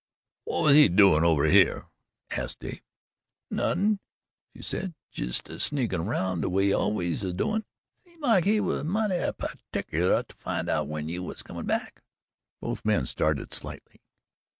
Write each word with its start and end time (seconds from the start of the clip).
"Whut 0.47 0.63
was 0.63 0.73
he 0.75 0.87
doin' 0.89 1.23
over 1.23 1.47
hyeh?" 1.47 1.83
asked 2.31 2.61
Dave. 2.61 2.81
"Nothin'," 3.51 3.99
she 4.55 4.63
said, 4.63 4.95
"jus' 5.11 5.41
a 5.47 5.59
sneakin' 5.59 6.01
aroun' 6.01 6.41
the 6.41 6.49
way 6.49 6.65
he's 6.65 6.73
al'ays 6.73 7.23
a 7.23 7.31
doin'. 7.33 7.63
Seemed 8.03 8.23
like 8.23 8.45
he 8.45 8.59
was 8.59 8.83
mighty 8.83 9.19
pertickuler 9.31 10.23
to 10.27 10.35
find 10.35 10.69
out 10.69 10.87
when 10.87 11.07
you 11.07 11.21
was 11.21 11.43
comin' 11.43 11.67
back." 11.67 12.01
Both 12.61 12.83
men 12.83 13.05
started 13.05 13.53
slightly. 13.53 14.01